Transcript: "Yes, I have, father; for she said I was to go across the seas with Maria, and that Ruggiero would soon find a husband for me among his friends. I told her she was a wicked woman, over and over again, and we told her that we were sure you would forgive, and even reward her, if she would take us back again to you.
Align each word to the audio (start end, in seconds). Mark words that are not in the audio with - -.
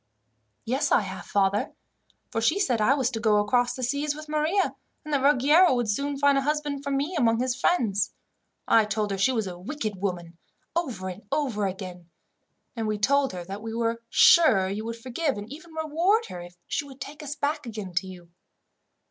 "Yes, 0.65 0.91
I 0.91 1.01
have, 1.01 1.25
father; 1.27 1.73
for 2.31 2.41
she 2.41 2.59
said 2.59 2.81
I 2.81 2.95
was 2.95 3.11
to 3.11 3.19
go 3.19 3.37
across 3.37 3.75
the 3.75 3.83
seas 3.83 4.15
with 4.15 4.27
Maria, 4.27 4.75
and 5.05 5.13
that 5.13 5.21
Ruggiero 5.21 5.75
would 5.75 5.87
soon 5.87 6.17
find 6.17 6.39
a 6.39 6.41
husband 6.41 6.83
for 6.83 6.89
me 6.89 7.15
among 7.15 7.39
his 7.39 7.55
friends. 7.55 8.11
I 8.67 8.85
told 8.85 9.11
her 9.11 9.17
she 9.19 9.31
was 9.31 9.45
a 9.45 9.59
wicked 9.59 9.97
woman, 9.97 10.39
over 10.75 11.07
and 11.07 11.21
over 11.31 11.67
again, 11.67 12.09
and 12.75 12.87
we 12.87 12.97
told 12.97 13.31
her 13.33 13.43
that 13.45 13.61
we 13.61 13.75
were 13.75 14.01
sure 14.09 14.67
you 14.67 14.85
would 14.85 14.97
forgive, 14.97 15.37
and 15.37 15.47
even 15.53 15.71
reward 15.73 16.25
her, 16.29 16.41
if 16.41 16.55
she 16.65 16.83
would 16.83 16.99
take 16.99 17.21
us 17.21 17.35
back 17.35 17.67
again 17.67 17.93
to 17.97 18.07
you. 18.07 18.31